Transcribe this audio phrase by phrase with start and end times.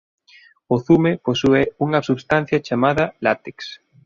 [0.73, 3.57] O zume posúe unha substancia chamada látex.